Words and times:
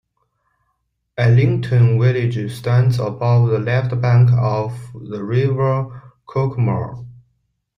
Arlington 1.15 1.99
village 2.01 2.51
stands 2.57 2.99
above 2.99 3.51
the 3.51 3.59
left 3.59 4.01
bank 4.01 4.31
of 4.33 4.75
the 4.95 5.23
River 5.23 6.11
Cuckmere. 6.27 7.05